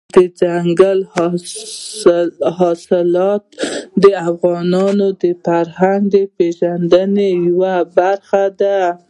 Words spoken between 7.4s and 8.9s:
یوه برخه ده.